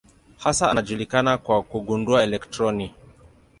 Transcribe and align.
Hasa 0.37 0.71
anajulikana 0.71 1.37
kwa 1.37 1.63
kugundua 1.63 2.23
elektroni. 2.23 2.93